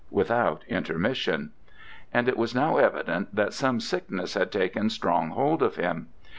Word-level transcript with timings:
without 0.09 0.63
intermission. 0.67 1.51
And 2.11 2.27
it 2.27 2.35
was 2.35 2.55
now 2.55 2.77
evident 2.77 3.35
that 3.35 3.53
some 3.53 3.79
sickness 3.79 4.33
had 4.33 4.51
taken 4.51 4.89
strong 4.89 5.29
hold 5.29 5.61
of 5.61 5.75
him. 5.75 6.07